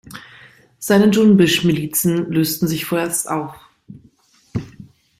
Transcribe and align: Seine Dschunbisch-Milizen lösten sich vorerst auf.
Seine 0.79 1.11
Dschunbisch-Milizen 1.11 2.27
lösten 2.31 2.67
sich 2.67 2.85
vorerst 2.85 3.29
auf. 3.29 3.53